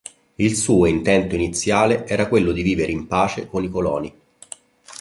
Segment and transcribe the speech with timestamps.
[0.37, 4.11] Il suo intento iniziale era quello di vivere in pace con i coloni.